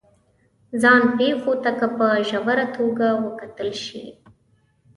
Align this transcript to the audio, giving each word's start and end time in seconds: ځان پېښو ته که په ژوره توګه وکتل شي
ځان 0.81 1.01
پېښو 1.17 1.53
ته 1.63 1.71
که 1.79 1.87
په 1.97 2.07
ژوره 2.29 2.65
توګه 2.77 3.07
وکتل 3.25 3.69
شي 3.83 4.05